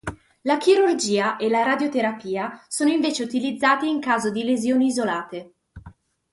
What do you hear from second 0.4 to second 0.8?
La